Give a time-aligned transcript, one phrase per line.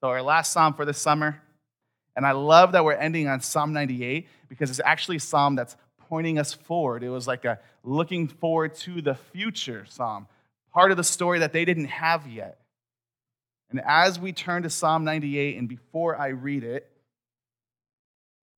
[0.00, 1.42] So, our last psalm for this summer.
[2.16, 5.76] And I love that we're ending on Psalm 98 because it's actually a psalm that's
[6.08, 7.02] pointing us forward.
[7.02, 10.26] It was like a looking forward to the future psalm,
[10.72, 12.58] part of the story that they didn't have yet.
[13.70, 16.90] And as we turn to Psalm 98, and before I read it,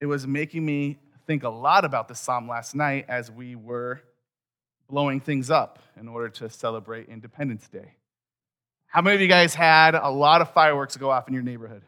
[0.01, 0.97] it was making me
[1.27, 4.01] think a lot about the psalm last night as we were
[4.89, 7.93] blowing things up in order to celebrate Independence Day.
[8.93, 11.81] How many of you guys had a lot of fireworks go off in your neighborhood?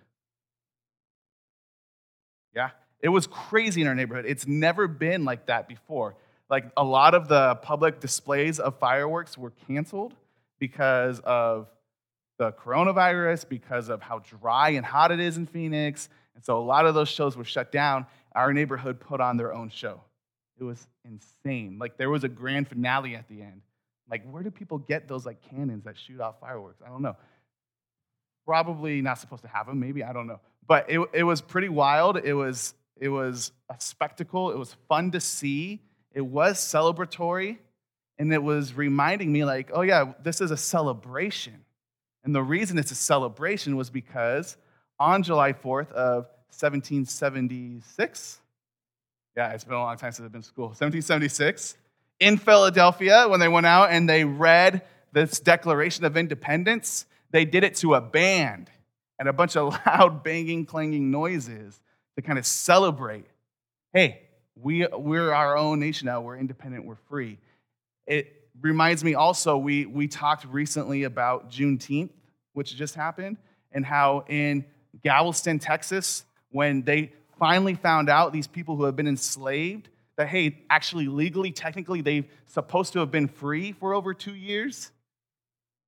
[2.56, 2.72] Yeah?
[3.00, 4.26] It was crazy in our neighborhood.
[4.28, 6.16] It's never been like that before.
[6.50, 10.16] Like a lot of the public displays of fireworks were canceled
[10.58, 11.68] because of
[12.40, 16.10] the coronavirus, because of how dry and hot it is in Phoenix.
[16.34, 18.08] And so a lot of those shows were shut down.
[18.34, 20.02] Our neighborhood put on their own show.
[20.60, 21.78] It was insane.
[21.78, 23.62] Like there was a grand finale at the end.
[24.10, 26.82] Like, where do people get those like cannons that shoot off fireworks?
[26.86, 27.16] I don't know.
[28.46, 30.40] Probably not supposed to have them, maybe, I don't know.
[30.68, 32.18] But it, it was pretty wild.
[32.18, 34.52] It was, it was a spectacle.
[34.52, 35.82] It was fun to see.
[36.14, 37.58] It was celebratory.
[38.18, 41.66] And it was reminding me, like, oh, yeah, this is a celebration.
[42.24, 44.58] And the reason it's a celebration was because
[45.00, 48.40] on July 4th of 1776,
[49.36, 51.76] yeah, it's been a long time since I've been to school, 1776,
[52.20, 57.06] in Philadelphia when they went out and they read this Declaration of Independence.
[57.32, 58.70] They did it to a band
[59.20, 61.80] and a bunch of loud banging, clanging noises
[62.16, 63.26] to kind of celebrate.
[63.94, 64.22] Hey,
[64.56, 66.22] we, we're our own nation now.
[66.22, 66.86] We're independent.
[66.86, 67.38] We're free.
[68.08, 72.12] It reminds me also, we, we talked recently about Juneteenth,
[72.54, 73.38] which just happened,
[73.72, 74.66] and how in
[75.04, 80.64] Galveston, Texas, when they finally found out these people who have been enslaved that, hey,
[80.70, 84.92] actually, legally, technically, they've supposed to have been free for over two years.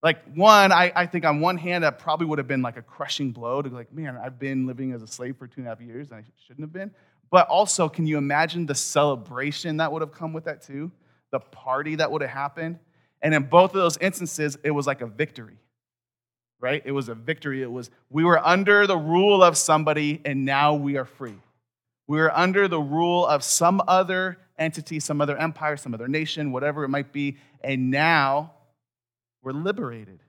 [0.04, 2.82] Like, one, I, I think on one hand, that probably would have been like a
[2.82, 5.68] crushing blow to be like, man, I've been living as a slave for two and
[5.68, 6.92] a half years and I shouldn't have been.
[7.32, 10.92] But also, can you imagine the celebration that would have come with that too?
[11.32, 12.80] The party that would have happened?
[13.22, 15.58] And in both of those instances, it was like a victory,
[16.60, 16.82] right?
[16.86, 17.64] It was a victory.
[17.64, 21.36] It was, we were under the rule of somebody and now we are free.
[22.08, 26.52] We were under the rule of some other entity, some other empire, some other nation,
[26.52, 28.54] whatever it might be, and now
[29.44, 30.20] we're liberated.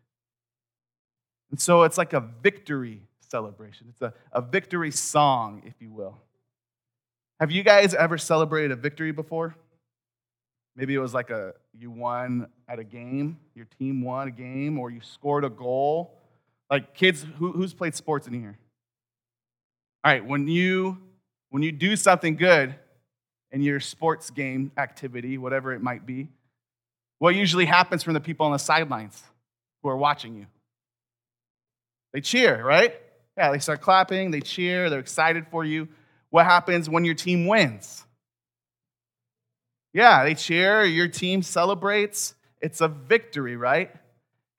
[1.50, 3.86] And so it's like a victory celebration.
[3.90, 6.18] It's a, a victory song, if you will.
[7.40, 9.54] Have you guys ever celebrated a victory before?
[10.76, 14.78] Maybe it was like a you won at a game, your team won a game,
[14.78, 16.14] or you scored a goal.
[16.70, 18.58] Like kids, who, who's played sports in here?
[20.04, 20.98] All right, when you
[21.50, 22.74] when you do something good
[23.50, 26.28] in your sports game activity, whatever it might be,
[27.18, 29.22] what usually happens from the people on the sidelines
[29.82, 30.46] who are watching you?
[32.12, 32.94] They cheer, right?
[33.36, 35.88] Yeah, they start clapping, they cheer, they're excited for you.
[36.30, 38.04] What happens when your team wins?
[39.92, 42.34] Yeah, they cheer, your team celebrates.
[42.60, 43.90] It's a victory, right?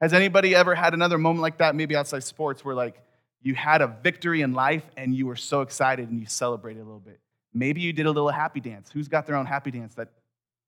[0.01, 3.01] Has anybody ever had another moment like that, maybe outside sports, where like
[3.41, 6.83] you had a victory in life and you were so excited and you celebrated a
[6.83, 7.19] little bit.
[7.53, 8.89] Maybe you did a little happy dance.
[8.91, 10.09] Who's got their own happy dance that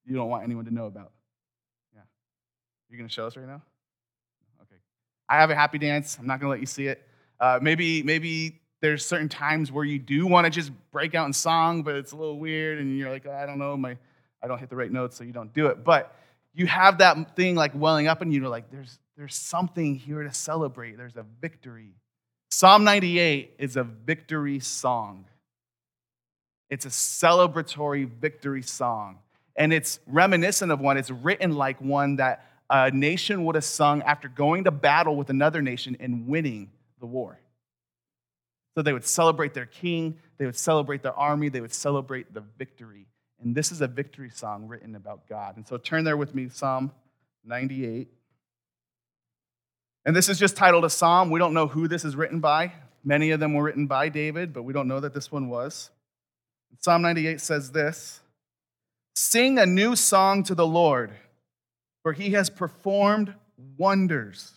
[0.06, 1.12] you don't want anyone to know about?
[1.94, 2.02] Yeah.
[2.90, 3.62] You're going to show us right now?
[4.62, 4.80] Okay.
[5.30, 6.18] I have a happy dance.
[6.20, 7.06] I'm not going to let you see it.
[7.40, 11.34] Uh, maybe, maybe there's certain times where you do want to just break out in
[11.34, 13.98] song, but it's a little weird and you're like, I don't know, my,
[14.42, 15.84] I don't hit the right notes, so you don't do it.
[15.84, 16.16] But
[16.54, 20.24] you have that thing like welling up in and you're like, there's, there's something here
[20.24, 20.98] to celebrate.
[20.98, 21.94] There's a victory.
[22.52, 25.26] Psalm 98 is a victory song.
[26.70, 29.20] It's a celebratory victory song.
[29.56, 34.02] And it's reminiscent of one, it's written like one that a nation would have sung
[34.04, 37.40] after going to battle with another nation and winning the war.
[38.76, 42.44] So they would celebrate their king, they would celebrate their army, they would celebrate the
[42.58, 43.08] victory.
[43.42, 45.56] And this is a victory song written about God.
[45.56, 46.92] And so turn there with me, Psalm
[47.46, 48.10] 98.
[50.06, 51.30] And this is just titled a psalm.
[51.30, 52.74] We don't know who this is written by.
[53.04, 55.90] Many of them were written by David, but we don't know that this one was.
[56.80, 58.22] Psalm 98 says this
[59.16, 61.12] Sing a new song to the Lord,
[62.04, 63.34] for he has performed
[63.78, 64.54] wonders.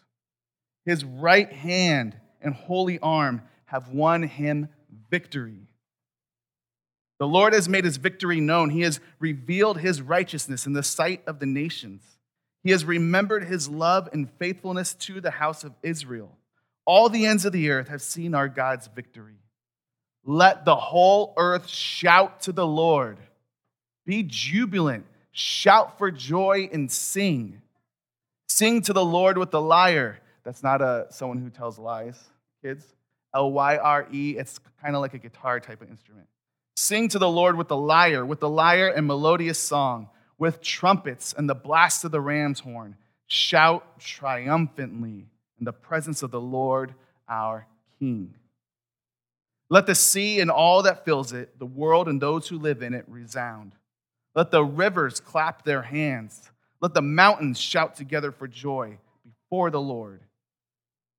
[0.87, 4.69] His right hand and holy arm have won him
[5.11, 5.67] victory.
[7.19, 8.71] The Lord has made his victory known.
[8.71, 12.14] He has revealed his righteousness in the sight of the nations.
[12.65, 16.37] He has remembered his love and faithfulness to the house of Israel.
[16.87, 19.37] All the ends of the earth have seen our God's victory.
[20.25, 23.19] Let the whole earth shout to the Lord.
[24.07, 27.61] Be jubilant, shout for joy, and sing.
[28.49, 30.19] Sing to the Lord with the lyre.
[30.43, 32.19] That's not a, someone who tells lies,
[32.63, 32.85] kids.
[33.35, 34.37] L Y R E.
[34.39, 36.29] It's kind of like a guitar type of instrument.
[36.77, 40.09] Sing to the Lord with the lyre, with the lyre and melodious song,
[40.39, 42.97] with trumpets and the blast of the ram's horn.
[43.27, 45.27] Shout triumphantly
[45.59, 46.95] in the presence of the Lord
[47.29, 47.67] our
[47.99, 48.35] King.
[49.71, 52.95] Let the sea and all that fills it, the world and those who live in
[52.95, 53.73] it, resound.
[54.35, 56.51] Let the rivers clap their hands.
[56.81, 60.21] Let the mountains shout together for joy before the Lord.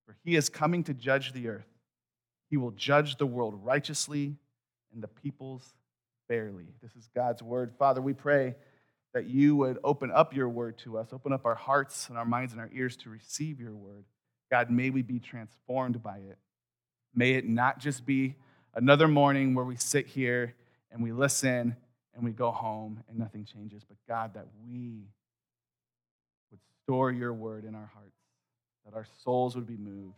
[0.06, 1.66] For he is coming to judge the earth.
[2.50, 4.36] He will judge the world righteously
[4.94, 5.74] and the peoples
[6.28, 6.66] fairly.
[6.82, 7.74] This is God's word.
[7.80, 8.56] Father, we pray
[9.16, 12.26] that you would open up your word to us, open up our hearts and our
[12.26, 14.04] minds and our ears to receive your word.
[14.52, 16.38] God, may we be transformed by it.
[17.16, 18.36] May it not just be
[18.76, 20.54] another morning where we sit here
[20.92, 21.78] and we listen
[22.14, 25.06] and we go home and nothing changes, but God, that we
[26.52, 28.20] would store your word in our hearts,
[28.86, 30.18] that our souls would be moved,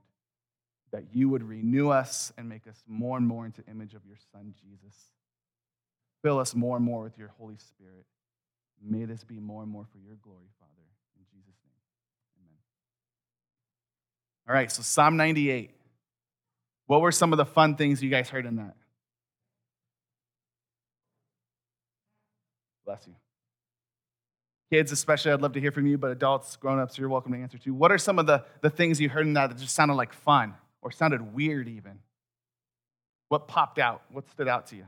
[0.92, 4.18] that you would renew us and make us more and more into image of your
[4.34, 4.96] son Jesus.
[6.24, 8.08] Fill us more and more with your Holy Spirit.
[8.84, 10.72] May this be more and more for your glory, Father.
[11.18, 11.74] In Jesus' name,
[12.40, 12.58] amen.
[14.48, 15.72] All right, so Psalm 98.
[16.86, 18.76] What were some of the fun things you guys heard in that?
[22.86, 23.16] Bless you.
[24.72, 27.40] Kids, especially, I'd love to hear from you, but adults, grown ups, you're welcome to
[27.40, 27.74] answer too.
[27.74, 30.14] What are some of the, the things you heard in that that just sounded like
[30.14, 32.00] fun or sounded weird even?
[33.30, 34.04] What popped out?
[34.12, 34.86] What stood out to you?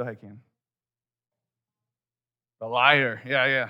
[0.00, 0.40] Go ahead, Cam.
[2.58, 3.20] The lyre.
[3.26, 3.68] Yeah, yeah.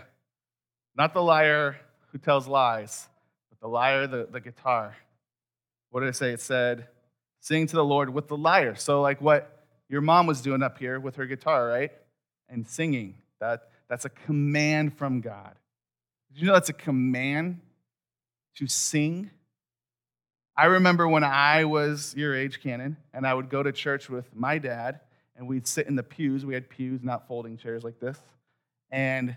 [0.94, 1.76] Not the liar
[2.12, 3.08] who tells lies,
[3.48, 4.94] but the lyre, the, the guitar.
[5.90, 6.30] What did it say?
[6.30, 6.86] It said,
[7.40, 8.76] sing to the Lord with the lyre.
[8.76, 11.90] So, like what your mom was doing up here with her guitar, right?
[12.48, 13.16] And singing.
[13.40, 15.56] That, that's a command from God.
[16.32, 17.60] Did you know that's a command
[18.54, 19.32] to sing?
[20.56, 24.32] I remember when I was your age, Canon, and I would go to church with
[24.32, 25.00] my dad,
[25.40, 26.44] and we'd sit in the pews.
[26.44, 28.20] We had pews, not folding chairs like this.
[28.90, 29.34] And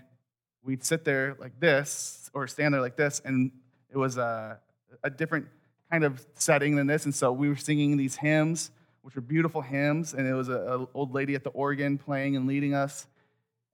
[0.62, 3.50] we'd sit there like this or stand there like this, and
[3.90, 4.60] it was a,
[5.02, 5.46] a different
[5.90, 7.06] kind of setting than this.
[7.06, 8.70] And so we were singing these hymns,
[9.00, 12.46] which were beautiful hymns, and it was an old lady at the organ playing and
[12.46, 13.06] leading us.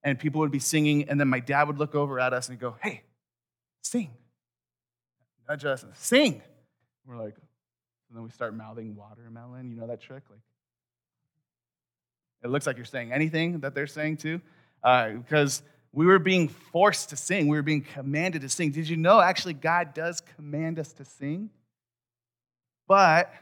[0.05, 2.61] And people would be singing, and then my dad would look over at us and
[2.61, 3.03] go, Hey,
[3.83, 4.11] sing.
[5.49, 6.43] Nudge us, sing.
[7.05, 7.35] We're like,
[8.09, 9.69] and then we start mouthing watermelon.
[9.69, 10.23] You know that trick?
[10.31, 10.41] Like,
[12.42, 14.40] it looks like you're saying anything that they're saying too,
[14.82, 17.48] uh, because we were being forced to sing.
[17.48, 18.70] We were being commanded to sing.
[18.70, 21.50] Did you know actually God does command us to sing?
[22.87, 23.32] But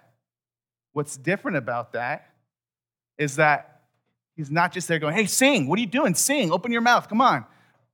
[0.93, 2.31] what's different about that
[3.19, 3.75] is that
[4.37, 5.67] He's not just there going, hey, sing.
[5.67, 6.15] What are you doing?
[6.15, 6.53] Sing.
[6.53, 7.09] Open your mouth.
[7.09, 7.45] Come on.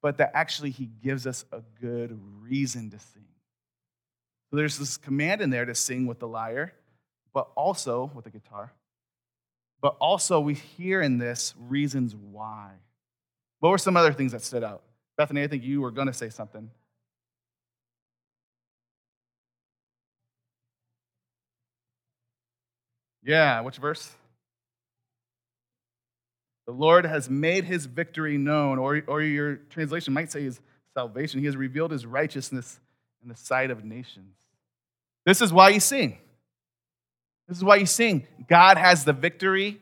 [0.02, 3.24] But that actually He gives us a good reason to sing.
[4.50, 6.74] So there's this command in there to sing with the lyre,
[7.32, 8.72] but also with the guitar.
[9.84, 12.70] But also, we hear in this reasons why.
[13.60, 14.82] What were some other things that stood out?
[15.18, 16.70] Bethany, I think you were going to say something.
[23.22, 24.10] Yeah, which verse?
[26.66, 30.62] The Lord has made his victory known, or, or your translation might say his
[30.94, 31.40] salvation.
[31.40, 32.80] He has revealed his righteousness
[33.22, 34.34] in the sight of nations.
[35.26, 36.16] This is why you sing.
[37.48, 38.26] This is why you sing.
[38.48, 39.80] God has the victory,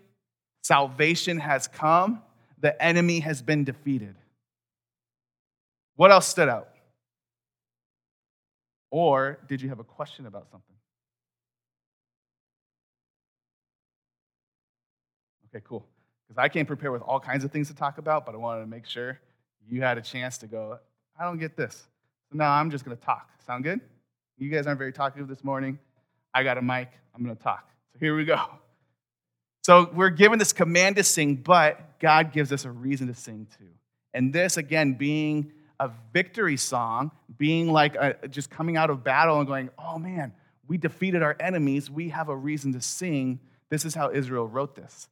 [0.62, 2.22] salvation has come,
[2.60, 4.14] the enemy has been defeated.
[5.96, 6.68] What else stood out?
[8.90, 10.74] Or did you have a question about something?
[15.48, 15.86] Okay, cool.
[16.26, 18.62] Because I came prepared with all kinds of things to talk about, but I wanted
[18.62, 19.20] to make sure
[19.68, 20.78] you had a chance to go,
[21.18, 21.86] I don't get this.
[22.30, 23.30] So now I'm just going to talk.
[23.46, 23.80] Sound good?
[24.38, 25.78] You guys aren't very talkative this morning.
[26.34, 26.88] I got a mic.
[27.14, 27.68] I'm going to talk.
[27.92, 28.40] So here we go.
[29.64, 33.46] So we're given this command to sing, but God gives us a reason to sing
[33.58, 33.68] too.
[34.12, 39.38] And this, again, being a victory song, being like a, just coming out of battle
[39.38, 40.32] and going, oh man,
[40.66, 41.90] we defeated our enemies.
[41.90, 43.40] We have a reason to sing.
[43.70, 45.08] This is how Israel wrote this.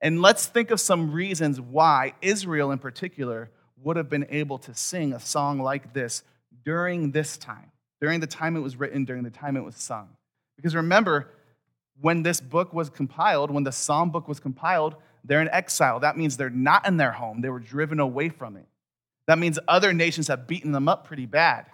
[0.00, 3.50] And let's think of some reasons why Israel, in particular,
[3.82, 6.22] would have been able to sing a song like this
[6.64, 10.08] during this time, during the time it was written, during the time it was sung.
[10.56, 11.28] Because remember,
[12.02, 16.00] when this book was compiled, when the Psalm book was compiled, they're in exile.
[16.00, 18.66] That means they're not in their home, they were driven away from it.
[19.28, 21.66] That means other nations have beaten them up pretty bad.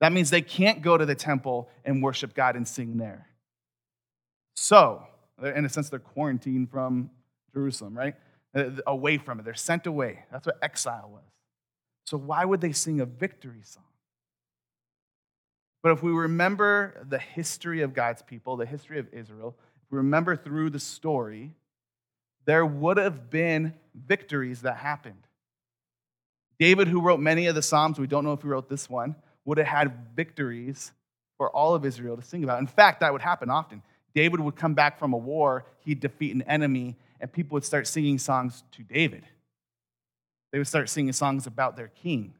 [0.00, 3.28] That means they can't go to the temple and worship God and sing there.
[4.54, 5.02] So,
[5.42, 7.10] in a sense, they're quarantined from
[7.54, 8.14] Jerusalem, right?
[8.54, 9.44] Uh, away from it.
[9.44, 10.24] They're sent away.
[10.30, 11.22] That's what exile was.
[12.04, 13.84] So, why would they sing a victory song?
[15.82, 19.98] But if we remember the history of God's people, the history of Israel, if we
[19.98, 21.54] remember through the story,
[22.44, 25.26] there would have been victories that happened.
[26.58, 29.16] David, who wrote many of the Psalms, we don't know if he wrote this one,
[29.44, 30.92] would have had victories
[31.36, 32.60] for all of Israel to sing about.
[32.60, 33.82] In fact, that would happen often.
[34.14, 37.86] David would come back from a war, he'd defeat an enemy, and people would start
[37.88, 39.24] singing songs to David.
[40.52, 42.34] They would start singing songs about their king.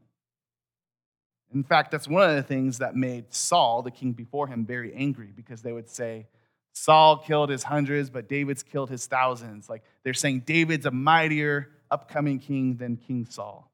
[1.55, 4.95] In fact, that's one of the things that made Saul, the king before him, very
[4.95, 6.27] angry because they would say,
[6.73, 9.69] Saul killed his hundreds, but David's killed his thousands.
[9.69, 13.71] Like they're saying David's a mightier upcoming king than King Saul.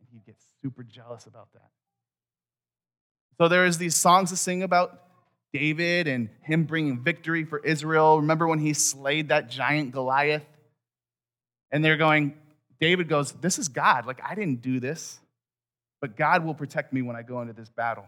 [0.00, 1.70] And he gets super jealous about that.
[3.38, 5.00] So there's these songs to sing about
[5.52, 8.20] David and him bringing victory for Israel.
[8.20, 10.44] Remember when he slayed that giant Goliath?
[11.70, 12.34] And they're going,
[12.80, 14.06] David goes, This is God.
[14.06, 15.18] Like, I didn't do this,
[16.02, 18.04] but God will protect me when I go into this battle.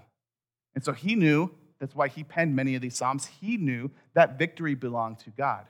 [0.75, 3.27] And so he knew, that's why he penned many of these Psalms.
[3.41, 5.65] He knew that victory belonged to God.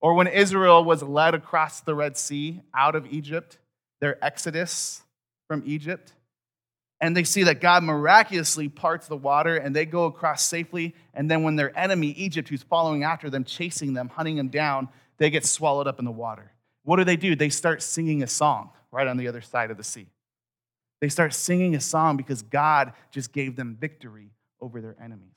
[0.00, 3.58] Or when Israel was led across the Red Sea out of Egypt,
[4.00, 5.02] their exodus
[5.46, 6.12] from Egypt,
[7.00, 10.94] and they see that God miraculously parts the water and they go across safely.
[11.14, 14.88] And then when their enemy, Egypt, who's following after them, chasing them, hunting them down,
[15.18, 16.52] they get swallowed up in the water.
[16.84, 17.34] What do they do?
[17.34, 20.06] They start singing a song right on the other side of the sea.
[21.02, 24.30] They start singing a song because God just gave them victory
[24.60, 25.34] over their enemies.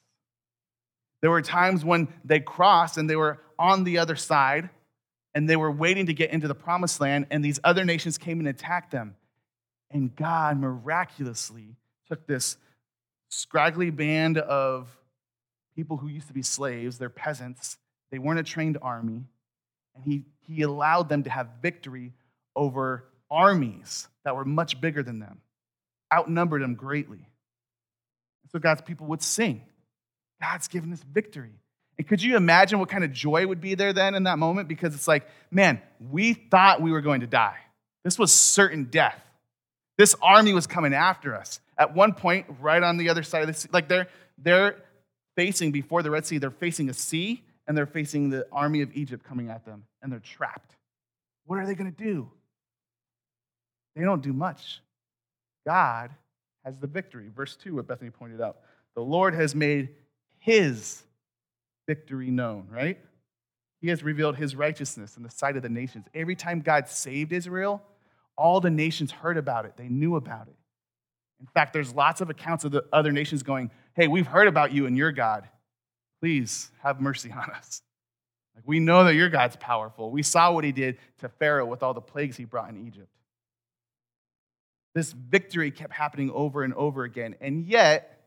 [1.21, 4.69] There were times when they crossed and they were on the other side
[5.33, 8.37] and they were waiting to get into the promised land, and these other nations came
[8.39, 9.15] and attacked them.
[9.89, 11.75] And God miraculously
[12.07, 12.57] took this
[13.29, 14.87] scraggly band of
[15.75, 17.79] people who used to be slaves, they're peasants,
[18.11, 19.25] they weren't a trained army,
[19.95, 22.13] and he, he allowed them to have victory
[22.55, 25.41] over armies that were much bigger than them,
[26.13, 27.27] outnumbered them greatly.
[28.51, 29.63] So God's people would sing.
[30.41, 31.59] God's given us victory.
[31.97, 34.67] And could you imagine what kind of joy would be there then in that moment?
[34.67, 35.81] Because it's like, man,
[36.11, 37.57] we thought we were going to die.
[38.03, 39.19] This was certain death.
[39.97, 41.59] This army was coming after us.
[41.77, 44.07] At one point, right on the other side of the sea, like they're,
[44.37, 44.75] they're
[45.35, 48.95] facing, before the Red Sea, they're facing a sea and they're facing the army of
[48.95, 50.75] Egypt coming at them and they're trapped.
[51.45, 52.29] What are they going to do?
[53.95, 54.81] They don't do much.
[55.65, 56.11] God
[56.63, 57.29] has the victory.
[57.35, 58.57] Verse 2, what Bethany pointed out.
[58.95, 59.89] The Lord has made
[60.39, 61.03] his
[61.87, 62.99] victory known, right?
[63.81, 66.05] He has revealed his righteousness in the sight of the nations.
[66.13, 67.83] Every time God saved Israel,
[68.37, 70.55] all the nations heard about it, they knew about it.
[71.39, 74.71] In fact, there's lots of accounts of the other nations going, Hey, we've heard about
[74.71, 75.47] you and your God.
[76.21, 77.81] Please have mercy on us.
[78.55, 80.11] Like, we know that your God's powerful.
[80.11, 83.09] We saw what he did to Pharaoh with all the plagues he brought in Egypt.
[84.95, 87.35] This victory kept happening over and over again.
[87.41, 88.21] And yet,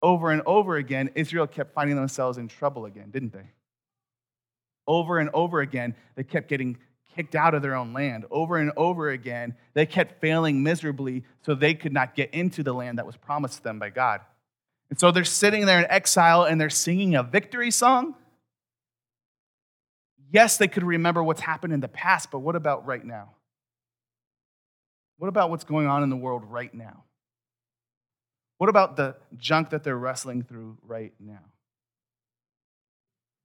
[0.00, 3.50] over and over again, Israel kept finding themselves in trouble again, didn't they?
[4.86, 6.78] Over and over again, they kept getting
[7.16, 8.24] kicked out of their own land.
[8.30, 12.72] Over and over again, they kept failing miserably so they could not get into the
[12.72, 14.20] land that was promised them by God.
[14.90, 18.14] And so they're sitting there in exile and they're singing a victory song.
[20.30, 23.30] Yes, they could remember what's happened in the past, but what about right now?
[25.18, 27.04] What about what's going on in the world right now?
[28.58, 31.44] What about the junk that they're wrestling through right now?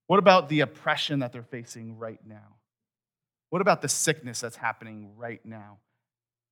[0.08, 2.56] What about the oppression that they're facing right now?
[3.50, 5.78] What about the sickness that's happening right now?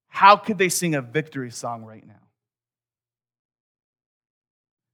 [0.09, 2.13] How could they sing a victory song right now?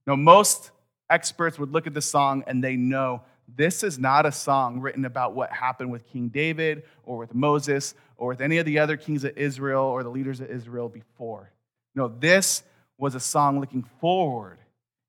[0.06, 0.72] Now, most
[1.10, 5.06] experts would look at the song and they know this is not a song written
[5.06, 8.98] about what happened with King David or with Moses or with any of the other
[8.98, 11.52] kings of Israel or the leaders of Israel before.
[11.94, 12.64] No, this
[12.98, 14.58] was a song looking forward.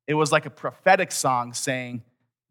[0.07, 2.03] It was like a prophetic song saying,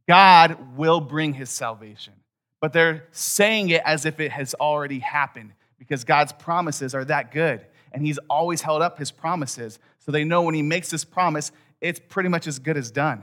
[0.08, 2.12] God will bring his salvation
[2.60, 7.32] but they're saying it as if it has already happened because God's promises are that
[7.32, 7.64] good.
[7.92, 9.78] And He's always held up His promises.
[9.98, 13.22] So they know when He makes this promise, it's pretty much as good as done.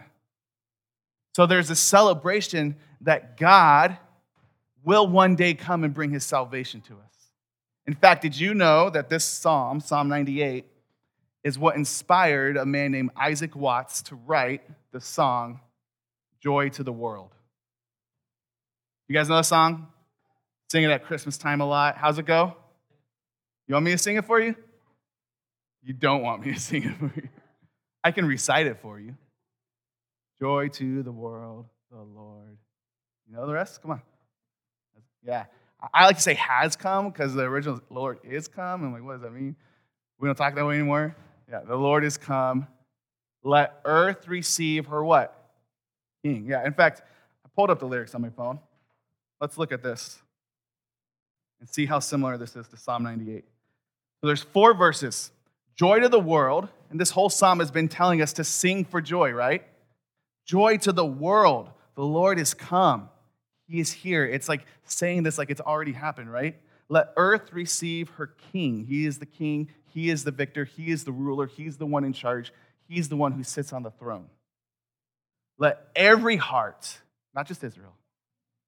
[1.36, 3.98] So there's a celebration that God
[4.84, 7.14] will one day come and bring His salvation to us.
[7.86, 10.66] In fact, did you know that this psalm, Psalm 98,
[11.44, 14.62] is what inspired a man named Isaac Watts to write
[14.92, 15.60] the song
[16.42, 17.32] Joy to the World?
[19.08, 19.88] You guys know the song?
[20.72, 21.98] Sing it at Christmas time a lot.
[21.98, 22.56] How's it go?
[23.68, 24.56] You want me to sing it for you?
[25.84, 27.30] You don't want me to sing it for you.
[28.04, 29.16] I can recite it for you.
[30.44, 32.58] Joy to the world, the Lord.
[33.26, 33.82] You know the rest?
[33.82, 34.02] Come on.
[35.26, 35.46] Yeah.
[35.94, 38.84] I like to say has come because the original Lord is come.
[38.84, 39.56] I'm like, what does that mean?
[40.20, 41.16] We don't talk that way anymore.
[41.50, 42.68] Yeah, the Lord is come.
[43.42, 45.50] Let earth receive her what?
[46.26, 46.48] King.
[46.50, 47.04] Yeah, in fact,
[47.46, 48.60] I pulled up the lyrics on my phone.
[49.40, 50.22] Let's look at this
[51.62, 53.46] and see how similar this is to Psalm 98.
[54.20, 55.32] So there's four verses.
[55.74, 59.00] Joy to the world, and this whole psalm has been telling us to sing for
[59.00, 59.64] joy, right?
[60.46, 61.70] Joy to the world.
[61.96, 63.10] The Lord is come.
[63.68, 64.26] He is here.
[64.26, 66.56] It's like saying this like it's already happened, right?
[66.90, 68.86] Let earth receive her king.
[68.86, 69.70] He is the king.
[69.86, 70.66] He is the victor.
[70.66, 71.48] He is the ruler.
[71.48, 72.52] He's the one in charge.
[72.88, 74.28] He's the one who sits on the throne.
[75.58, 77.00] Let every heart,
[77.34, 77.94] not just Israel,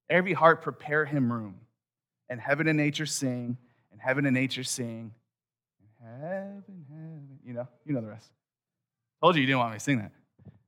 [0.09, 1.55] every heart prepare him room.
[2.29, 3.57] And heaven and nature sing,
[3.91, 5.13] and heaven and nature sing,
[5.79, 7.39] and heaven, heaven.
[7.45, 8.31] You know, you know the rest.
[9.21, 10.11] Told you you didn't want me to sing that.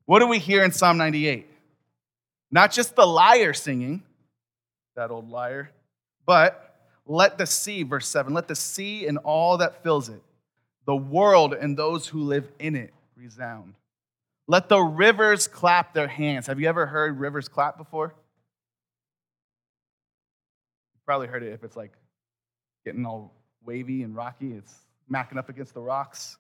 [0.07, 1.45] What do we hear in Psalm 98?
[2.49, 4.03] Not just the lyre singing,
[4.95, 5.69] that old liar,
[6.25, 10.21] but let the sea, verse 7, let the sea and all that fills it,
[10.85, 13.73] the world and those who live in it resound.
[14.47, 16.47] Let the rivers clap their hands.
[16.47, 18.13] Have you ever heard rivers clap before?
[20.95, 21.91] You've probably heard it if it's like
[22.85, 23.33] getting all
[23.65, 24.73] wavy and rocky, it's
[25.11, 26.37] macking up against the rocks.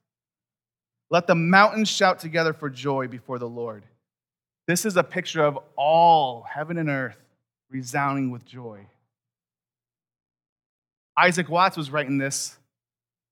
[1.09, 3.83] Let the mountains shout together for joy before the Lord.
[4.67, 7.17] This is a picture of all heaven and earth
[7.69, 8.87] resounding with joy.
[11.15, 12.57] Isaac Watts was writing this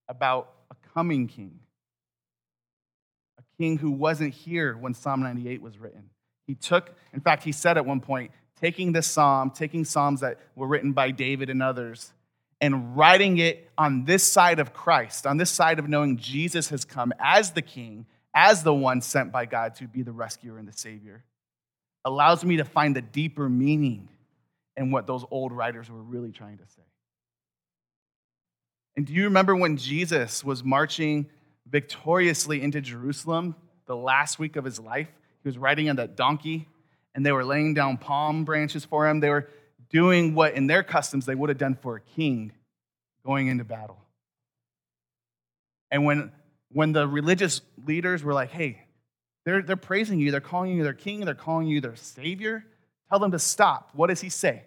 [0.08, 1.60] about a coming king,
[3.38, 6.10] a king who wasn't here when Psalm 98 was written.
[6.48, 10.40] He took, in fact, he said at one point, taking this psalm, taking psalms that
[10.56, 12.14] were written by David and others,
[12.62, 16.86] and writing it on this side of Christ, on this side of knowing Jesus has
[16.86, 20.68] come as the king, as the one sent by God to be the rescuer and
[20.68, 21.24] the savior,
[22.04, 24.10] allows me to find the deeper meaning
[24.78, 26.82] in what those old writers were really trying to say.
[28.98, 31.28] And do you remember when Jesus was marching
[31.70, 35.10] victoriously into Jerusalem the last week of his life?
[35.44, 36.68] He was riding on that donkey,
[37.14, 39.20] and they were laying down palm branches for him.
[39.20, 39.50] They were
[39.90, 42.52] doing what, in their customs, they would have done for a king
[43.26, 43.98] going into battle.
[45.92, 46.32] And when,
[46.72, 48.84] when the religious leaders were like, hey,
[49.46, 52.66] they're, they're praising you, they're calling you their king, they're calling you their savior,
[53.10, 53.92] tell them to stop.
[53.94, 54.64] What does he say?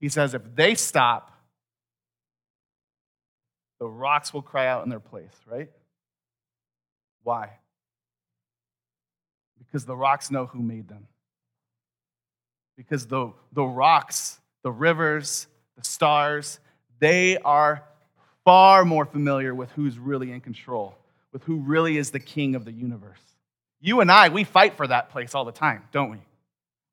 [0.00, 1.32] He says, if they stop,
[3.80, 5.70] the rocks will cry out in their place, right?
[7.22, 7.50] Why?
[9.58, 11.06] Because the rocks know who made them.
[12.76, 16.58] Because the, the rocks, the rivers, the stars,
[16.98, 17.84] they are
[18.44, 20.94] far more familiar with who's really in control,
[21.32, 23.18] with who really is the king of the universe.
[23.80, 26.18] You and I, we fight for that place all the time, don't we?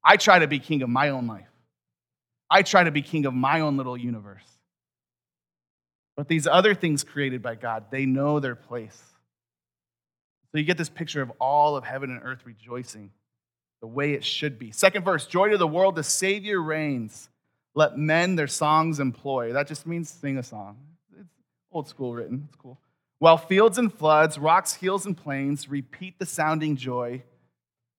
[0.04, 1.48] I try to be king of my own life.
[2.50, 4.46] I try to be king of my own little universe.
[6.16, 9.02] But these other things created by God, they know their place.
[10.52, 13.12] So you get this picture of all of heaven and earth rejoicing
[13.82, 14.72] the way it should be.
[14.72, 17.30] Second verse Joy to the world, the Savior reigns.
[17.76, 19.52] Let men their songs employ.
[19.52, 20.78] That just means sing a song.
[21.20, 21.30] It's
[21.72, 22.46] old school written.
[22.48, 22.80] It's cool.
[23.20, 27.24] While fields and floods, rocks, hills, and plains repeat the sounding joy.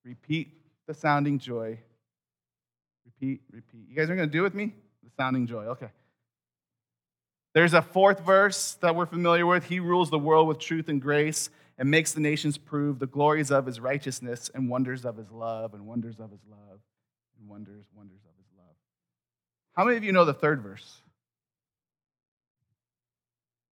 [0.05, 0.49] Repeat
[0.87, 1.79] the sounding joy.
[3.05, 3.89] Repeat, repeat.
[3.89, 4.73] You guys are going to do with me?
[5.05, 5.65] The sounding joy.
[5.65, 5.89] Okay.
[7.55, 9.65] There's a fourth verse that we're familiar with.
[9.65, 13.51] He rules the world with truth and grace and makes the nations prove the glories
[13.51, 16.81] of his righteousness and wonders of his love and wonders of his love
[17.39, 18.36] and wonders, wonders of.
[19.77, 21.01] How many of you know the third verse?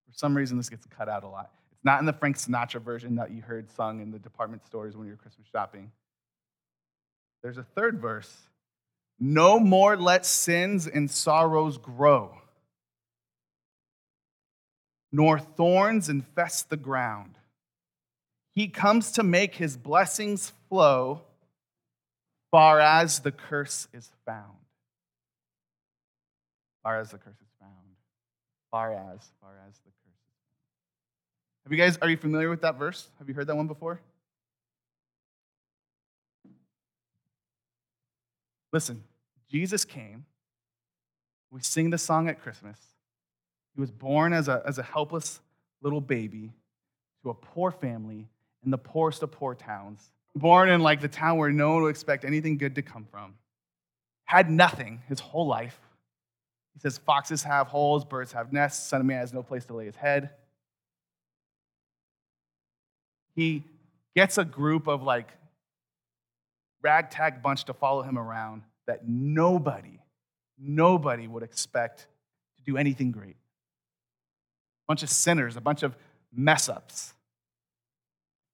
[0.08, 1.50] For some reason, this gets cut out a lot.
[1.72, 4.96] It's not in the Frank Sinatra version that you heard sung in the department stores
[4.96, 5.90] when you were Christmas shopping.
[7.42, 8.30] There's a third verse.
[9.18, 12.36] No more let sins and sorrows grow
[15.12, 17.34] nor thorns infest the ground.
[18.54, 21.20] He comes to make his blessings flow
[22.50, 24.56] far as the curse is found.
[26.82, 27.72] Far as the curse is found.
[28.70, 31.64] Far as, far as the curse is found.
[31.64, 33.08] Have you guys, are you familiar with that verse?
[33.18, 34.00] Have you heard that one before?
[38.72, 39.04] Listen,
[39.50, 40.24] Jesus came.
[41.50, 42.78] We sing the song at Christmas.
[43.74, 45.40] He was born as a, as a helpless
[45.82, 46.52] little baby
[47.22, 48.28] to a poor family
[48.64, 50.10] in the poorest of poor towns.
[50.34, 53.34] Born in like the town where no one would expect anything good to come from.
[54.24, 55.78] Had nothing his whole life.
[56.74, 59.74] He says, Foxes have holes, birds have nests, Son of Man has no place to
[59.74, 60.30] lay his head.
[63.34, 63.64] He
[64.14, 65.28] gets a group of like
[66.82, 70.00] ragtag bunch to follow him around that nobody,
[70.58, 72.06] nobody would expect
[72.56, 75.96] to do anything great A bunch of sinners, a bunch of
[76.34, 77.14] mess ups.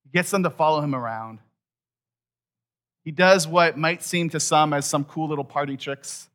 [0.04, 1.38] He gets them to follow him around.
[3.04, 6.28] He does what might seem to some as some cool little party tricks.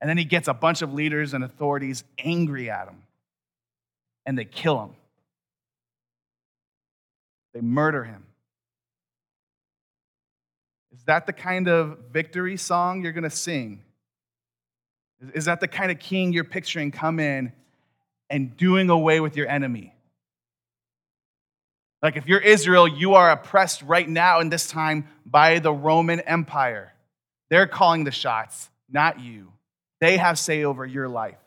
[0.00, 3.02] And then he gets a bunch of leaders and authorities angry at him.
[4.24, 4.90] And they kill him.
[7.54, 8.24] They murder him.
[10.92, 13.82] Is that the kind of victory song you're going to sing?
[15.34, 17.52] Is that the kind of king you're picturing come in
[18.30, 19.94] and doing away with your enemy?
[22.02, 26.20] Like if you're Israel, you are oppressed right now in this time by the Roman
[26.20, 26.92] Empire.
[27.48, 29.52] They're calling the shots, not you.
[30.00, 31.38] They have say over your life,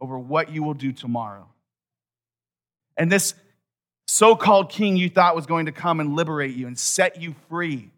[0.00, 1.48] over what you will do tomorrow.
[2.96, 3.34] And this
[4.06, 7.34] so called king you thought was going to come and liberate you and set you
[7.48, 7.90] free,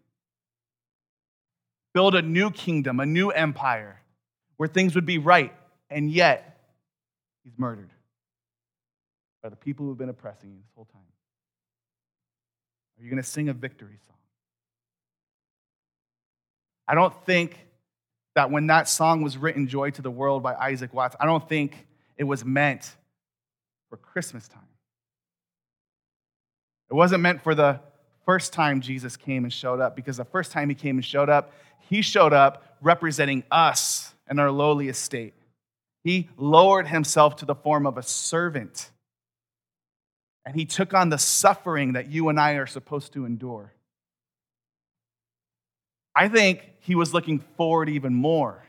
[1.93, 4.01] build a new kingdom, a new empire
[4.57, 5.53] where things would be right,
[5.89, 6.59] and yet
[7.43, 7.91] he's murdered
[9.41, 11.01] by the people who have been oppressing you this whole time.
[12.99, 14.17] Are you going to sing a victory song?
[16.87, 17.55] I don't think
[18.35, 21.47] that when that song was written, Joy to the World by Isaac Watts, I don't
[21.47, 21.85] think
[22.17, 22.95] it was meant
[23.89, 24.61] for Christmas time.
[26.89, 27.79] It wasn't meant for the
[28.25, 31.29] first time Jesus came and showed up, because the first time he came and showed
[31.29, 31.51] up,
[31.89, 35.33] he showed up representing us in our lowly estate.
[36.03, 38.91] He lowered himself to the form of a servant
[40.49, 43.71] and he took on the suffering that you and I are supposed to endure.
[46.19, 48.61] I think he was looking forward even more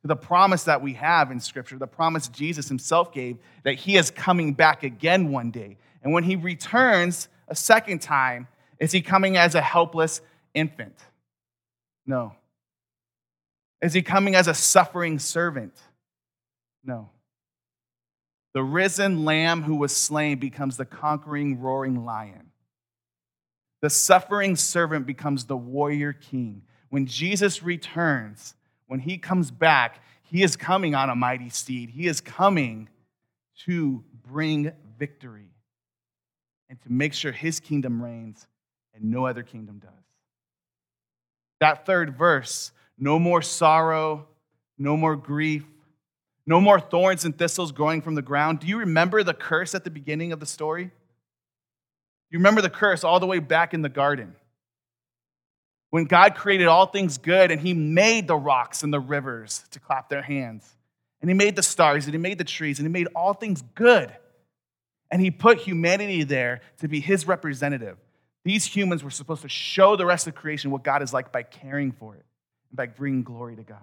[0.00, 3.98] to the promise that we have in Scripture, the promise Jesus himself gave that he
[3.98, 5.76] is coming back again one day.
[6.02, 10.22] And when he returns a second time, is he coming as a helpless
[10.54, 10.96] infant?
[12.06, 12.32] No.
[13.82, 15.74] Is he coming as a suffering servant?
[16.82, 17.10] No.
[18.54, 22.47] The risen lamb who was slain becomes the conquering, roaring lion.
[23.80, 26.62] The suffering servant becomes the warrior king.
[26.90, 28.54] When Jesus returns,
[28.86, 31.90] when he comes back, he is coming on a mighty steed.
[31.90, 32.88] He is coming
[33.66, 35.50] to bring victory
[36.68, 38.46] and to make sure his kingdom reigns
[38.94, 39.90] and no other kingdom does.
[41.60, 44.26] That third verse no more sorrow,
[44.76, 45.64] no more grief,
[46.46, 48.58] no more thorns and thistles growing from the ground.
[48.58, 50.90] Do you remember the curse at the beginning of the story?
[52.30, 54.34] You remember the curse all the way back in the garden.
[55.90, 59.80] When God created all things good and He made the rocks and the rivers to
[59.80, 60.76] clap their hands,
[61.20, 63.62] and He made the stars and He made the trees and He made all things
[63.74, 64.14] good.
[65.10, 67.96] And He put humanity there to be His representative.
[68.44, 71.42] These humans were supposed to show the rest of creation what God is like by
[71.42, 72.24] caring for it
[72.70, 73.78] and by bringing glory to God.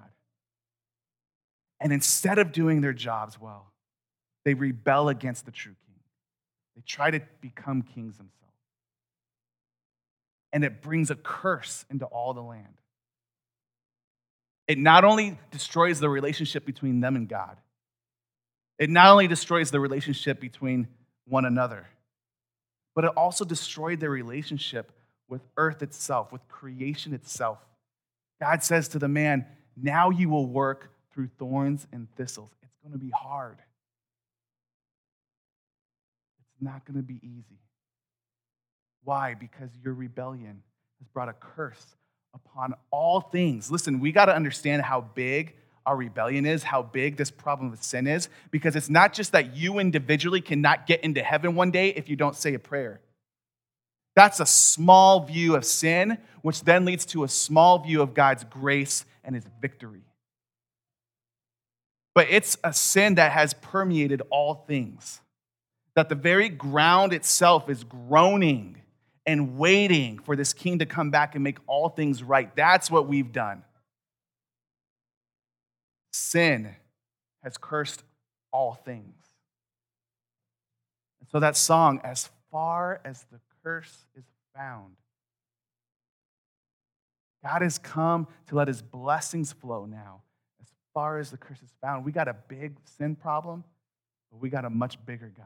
[1.80, 3.72] And instead of doing their jobs well,
[4.44, 5.76] they rebel against the true.
[6.76, 8.32] They try to become kings themselves.
[10.54, 12.80] And it brings a curse into all the land.
[14.68, 17.58] It not only destroys the relationship between them and God,
[18.80, 20.88] it not only destroys the relationship between
[21.26, 21.88] one another,
[22.94, 24.92] but it also destroyed their relationship
[25.28, 27.60] with earth itself, with creation itself.
[28.42, 32.52] God says to the man, Now you will work through thorns and thistles.
[32.62, 33.58] It's going to be hard.
[36.56, 37.60] It's not going to be easy.
[39.04, 39.34] Why?
[39.34, 40.64] Because your rebellion
[41.00, 41.96] has brought a curse
[42.34, 43.70] upon all things.
[43.70, 47.84] Listen, we got to understand how big our rebellion is, how big this problem of
[47.84, 51.90] sin is, because it's not just that you individually cannot get into heaven one day
[51.90, 53.02] if you don't say a prayer.
[54.16, 58.44] That's a small view of sin, which then leads to a small view of God's
[58.46, 60.06] grace and his victory
[62.16, 65.20] but it's a sin that has permeated all things.
[65.96, 68.82] That the very ground itself is groaning
[69.26, 72.54] and waiting for this king to come back and make all things right.
[72.56, 73.64] That's what we've done.
[76.12, 76.76] Sin
[77.44, 78.04] has cursed
[78.52, 79.16] all things.
[81.20, 84.96] And so that song, as far as the curse is found,
[87.44, 90.22] God has come to let his blessings flow now
[90.62, 93.64] as far as the curse is found, we got a big sin problem,
[94.32, 95.46] but we got a much bigger God.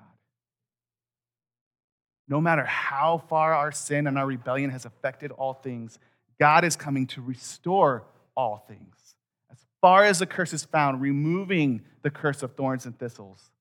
[2.29, 5.99] No matter how far our sin and our rebellion has affected all things,
[6.39, 9.15] God is coming to restore all things.
[9.51, 13.51] As far as the curse is found, removing the curse of thorns and thistles.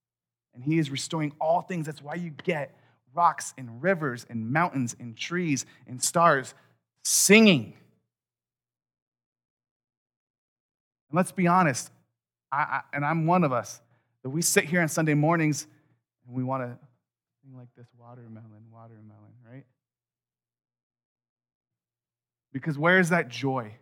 [0.54, 1.86] And He is restoring all things.
[1.86, 2.78] That's why you get
[3.14, 6.54] rocks and rivers and mountains and trees and stars
[7.02, 7.74] singing
[11.10, 11.90] And let's be honest,
[12.52, 13.80] I, I, and I'm one of us,
[14.22, 15.66] that we sit here on Sunday mornings
[16.26, 16.78] and we want to
[17.48, 19.64] sing like this watermelon, watermelon, right?
[22.52, 23.72] Because where is that joy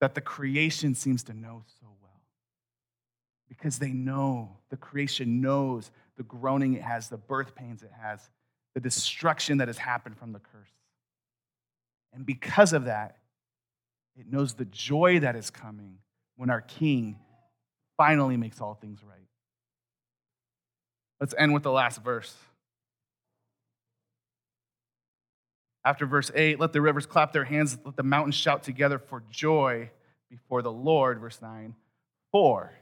[0.00, 2.20] that the creation seems to know so well?
[3.48, 8.20] Because they know, the creation knows the groaning it has, the birth pains it has,
[8.74, 10.70] the destruction that has happened from the curse.
[12.12, 13.18] And because of that,
[14.18, 15.98] it knows the joy that is coming
[16.36, 17.18] when our King
[17.96, 19.28] finally makes all things right.
[21.22, 22.34] Let's end with the last verse.
[25.84, 29.22] After verse 8, let the rivers clap their hands, let the mountains shout together for
[29.30, 29.90] joy
[30.28, 31.20] before the Lord.
[31.20, 31.76] Verse 9,
[32.32, 32.72] for.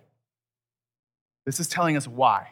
[1.44, 2.48] This is telling us why.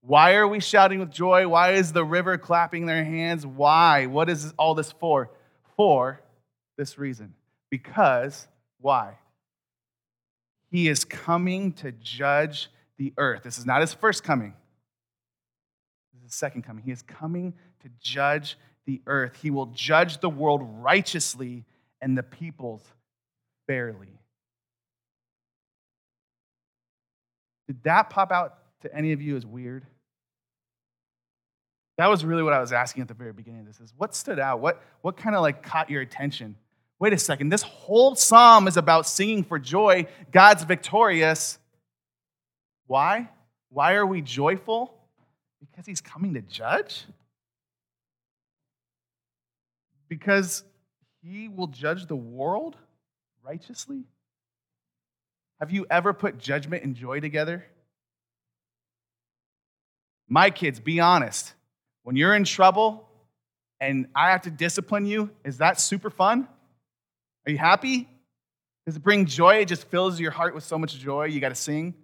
[0.00, 1.46] Why are we shouting with joy?
[1.46, 3.46] Why is the river clapping their hands?
[3.46, 4.06] Why?
[4.06, 5.30] What is all this for?
[5.76, 6.22] For
[6.78, 7.34] this reason.
[7.70, 8.48] Because,
[8.80, 9.18] why?
[10.70, 13.42] He is coming to judge the earth.
[13.42, 14.54] This is not his first coming,
[16.26, 16.84] his second coming.
[16.84, 19.38] He is coming to judge the earth.
[19.40, 21.64] He will judge the world righteously
[22.00, 22.82] and the peoples
[23.66, 24.20] fairly.
[27.66, 29.84] Did that pop out to any of you as weird?
[31.98, 34.14] That was really what I was asking at the very beginning of this is what
[34.14, 34.60] stood out?
[34.60, 36.56] What, what kind of like caught your attention?
[36.98, 40.06] Wait a second, this whole psalm is about singing for joy.
[40.30, 41.58] God's victorious.
[42.86, 43.28] Why?
[43.70, 44.95] Why are we joyful?
[45.60, 47.04] Because he's coming to judge?
[50.08, 50.64] Because
[51.22, 52.76] he will judge the world
[53.44, 54.04] righteously?
[55.60, 57.64] Have you ever put judgment and joy together?
[60.28, 61.54] My kids, be honest.
[62.02, 63.08] When you're in trouble
[63.80, 66.46] and I have to discipline you, is that super fun?
[67.46, 68.08] Are you happy?
[68.86, 69.56] Does it bring joy?
[69.56, 71.26] It just fills your heart with so much joy.
[71.26, 71.94] You got to sing?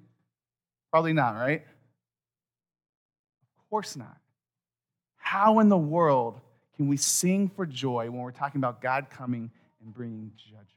[0.91, 1.65] Probably not, right?
[3.73, 4.19] Course not.
[5.17, 6.43] How in the world
[6.77, 9.51] can we sing for joy when we're talking about God coming
[9.83, 10.69] and bringing judgment?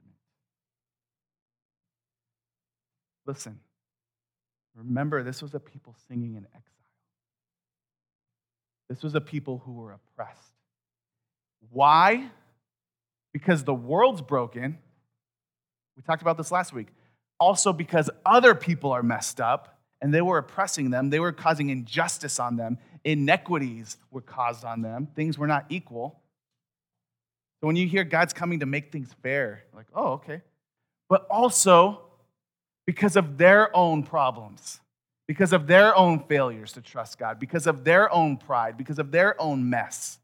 [3.25, 3.59] Listen,
[4.77, 6.61] remember, this was a people singing in exile.
[8.87, 10.53] This was a people who were oppressed.
[11.71, 12.29] Why?
[13.33, 14.77] Because the world's broken.
[15.97, 16.87] We talked about this last week.
[17.41, 19.74] Also, because other people are messed up
[20.05, 24.83] and they were oppressing them, they were causing injustice on them, inequities were caused on
[24.83, 26.21] them, things were not equal.
[27.59, 30.43] So when you hear God's coming to make things fair, like, oh, okay.
[31.09, 32.01] But also,
[32.85, 34.79] because of their own problems,
[35.27, 39.09] because of their own failures to trust God, because of their own pride, because of
[39.09, 40.19] their own mess.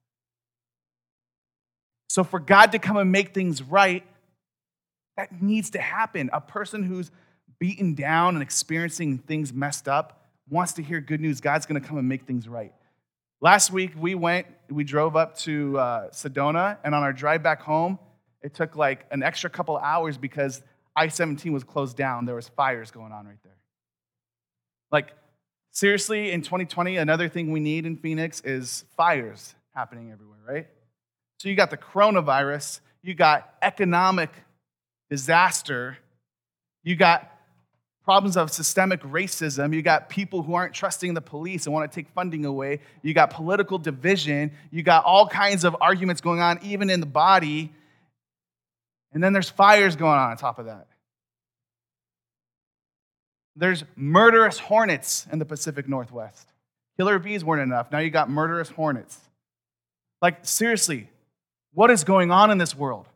[2.07, 4.05] So, for God to come and make things right,
[5.17, 6.29] that needs to happen.
[6.33, 7.09] A person who's
[7.61, 11.39] beaten down and experiencing things messed up wants to hear good news.
[11.39, 12.73] God's going to come and make things right.
[13.39, 17.61] Last week, we went, we drove up to uh, Sedona, and on our drive back
[17.61, 17.99] home,
[18.41, 20.63] it took like an extra couple hours because
[20.95, 22.25] I 17 was closed down.
[22.25, 23.57] There was fires going on right there.
[24.91, 25.11] Like,
[25.69, 30.67] seriously, in 2020, another thing we need in Phoenix is fires happening everywhere, right?
[31.37, 34.31] So you got the coronavirus, you got economic
[35.11, 35.99] disaster,
[36.83, 37.31] you got
[38.03, 41.95] problems of systemic racism, you got people who aren't trusting the police and want to
[41.95, 46.59] take funding away, you got political division, you got all kinds of arguments going on,
[46.63, 47.71] even in the body.
[49.13, 50.87] And then there's fires going on on top of that.
[53.55, 56.47] There's murderous hornets in the Pacific Northwest.
[56.97, 57.91] Killer bees weren't enough.
[57.91, 59.19] Now you got murderous hornets.
[60.21, 61.09] Like, seriously,
[61.73, 63.07] what is going on in this world?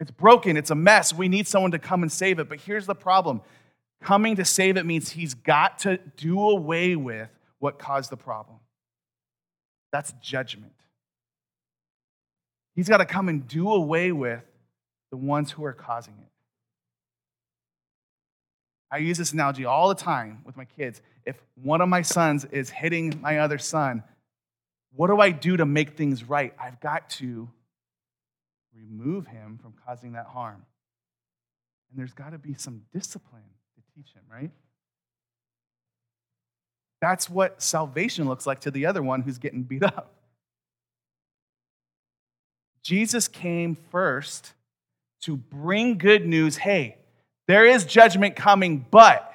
[0.00, 1.12] It's broken, it's a mess.
[1.12, 2.48] We need someone to come and save it.
[2.48, 3.42] But here's the problem
[4.00, 8.58] coming to save it means he's got to do away with what caused the problem.
[9.92, 10.72] That's judgment.
[12.76, 14.42] He's got to come and do away with
[15.10, 16.28] the ones who are causing it.
[18.90, 21.02] I use this analogy all the time with my kids.
[21.26, 24.02] If one of my sons is hitting my other son,
[24.94, 26.54] what do I do to make things right?
[26.58, 27.48] I've got to
[28.78, 30.64] remove him from causing that harm.
[31.90, 33.42] And there's got to be some discipline
[33.76, 34.50] to teach him, right?
[37.00, 40.14] That's what salvation looks like to the other one who's getting beat up.
[42.82, 44.52] Jesus came first
[45.22, 46.96] to bring good news hey,
[47.46, 49.34] there is judgment coming, but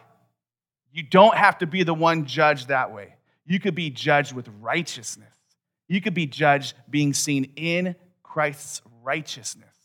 [0.91, 3.15] you don't have to be the one judged that way.
[3.45, 5.34] You could be judged with righteousness.
[5.88, 9.75] You could be judged being seen in Christ's righteousness.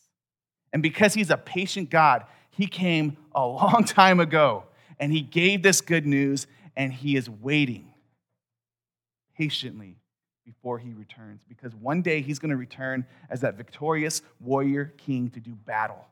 [0.73, 4.65] And because he's a patient God, he came a long time ago
[4.99, 7.93] and he gave this good news and he is waiting
[9.37, 9.97] patiently
[10.45, 15.31] before he returns because one day he's going to return as that victorious warrior king
[15.31, 16.05] to do battle.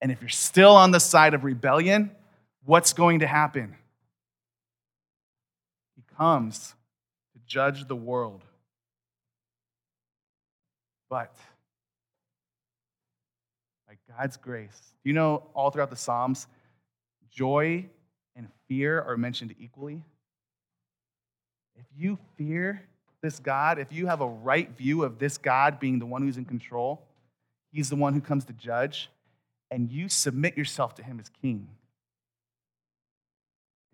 [0.00, 2.10] And if you're still on the side of rebellion,
[2.64, 3.76] what's going to happen?
[5.96, 6.74] He comes
[7.34, 8.42] to judge the world.
[11.10, 11.34] But
[14.18, 16.48] God's grace, do you know all throughout the Psalms,
[17.30, 17.86] joy
[18.34, 20.02] and fear are mentioned equally?
[21.76, 22.82] If you fear
[23.22, 26.36] this God, if you have a right view of this God being the one who's
[26.36, 27.06] in control,
[27.70, 29.08] he's the one who comes to judge,
[29.70, 31.68] and you submit yourself to him as king.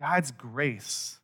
[0.01, 1.19] God's grace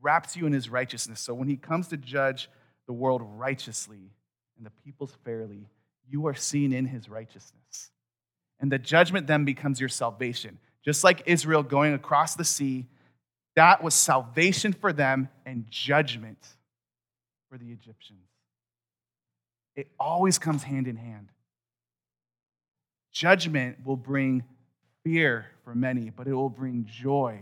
[0.00, 1.20] wraps you in his righteousness.
[1.20, 2.48] So when he comes to judge
[2.86, 4.12] the world righteously
[4.56, 5.68] and the peoples fairly,
[6.08, 7.90] you are seen in his righteousness.
[8.60, 10.58] And the judgment then becomes your salvation.
[10.84, 12.86] Just like Israel going across the sea,
[13.54, 16.38] that was salvation for them and judgment
[17.50, 18.20] for the Egyptians.
[19.74, 21.28] It always comes hand in hand.
[23.12, 24.44] Judgment will bring
[25.04, 27.40] fear for many, but it will bring joy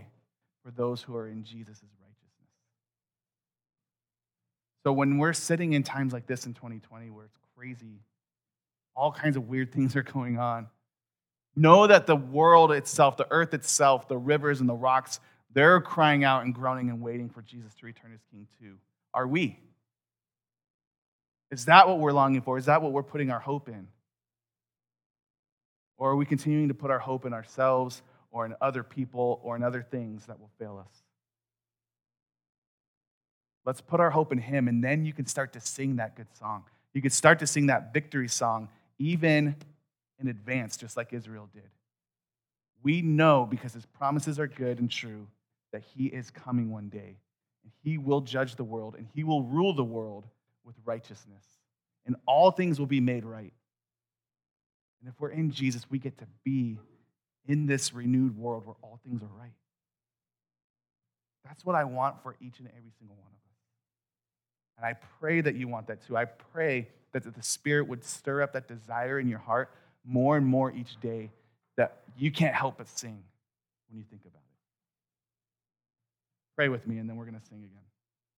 [0.65, 2.51] for those who are in Jesus' righteousness.
[4.85, 8.01] So when we're sitting in times like this in 2020 where it's crazy,
[8.95, 10.69] all kinds of weird things are going on,
[11.57, 15.21] know that the world itself, the earth itself, the rivers and the rocks,
[15.53, 18.77] they're crying out and groaning and waiting for Jesus to return as king too.
[19.13, 19.59] Are we?
[21.51, 22.59] Is that what we're longing for?
[22.59, 23.87] Is that what we're putting our hope in?
[25.97, 29.55] Or are we continuing to put our hope in ourselves or in other people or
[29.55, 31.03] in other things that will fail us?
[33.65, 36.27] Let's put our hope in Him, and then you can start to sing that good
[36.37, 36.65] song.
[36.93, 39.57] You can start to sing that victory song, even
[40.21, 41.71] in advance, just like Israel did.
[42.83, 45.27] We know because His promises are good and true
[45.73, 47.19] that He is coming one day,
[47.63, 50.25] and He will judge the world, and He will rule the world
[50.65, 51.45] with righteousness,
[52.07, 53.53] and all things will be made right.
[55.01, 56.79] And if we're in Jesus, we get to be
[57.47, 59.53] in this renewed world where all things are right.
[61.45, 64.79] That's what I want for each and every single one of us.
[64.79, 66.17] And I pray that you want that too.
[66.17, 69.71] I pray that the Spirit would stir up that desire in your heart
[70.05, 71.31] more and more each day
[71.77, 73.23] that you can't help but sing
[73.89, 74.43] when you think about it.
[76.57, 77.83] Pray with me, and then we're going to sing again.